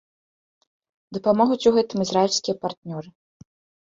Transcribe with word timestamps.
Дапамогуць 1.17 1.67
у 1.71 1.71
гэтым 1.75 1.97
ізраільскія 2.05 2.55
партнёры. 2.65 3.07